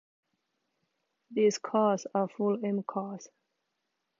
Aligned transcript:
These 1.29 1.59
cars 1.59 2.07
are 2.15 2.27
full 2.27 2.65
M 2.65 2.81
Cars. 2.81 3.27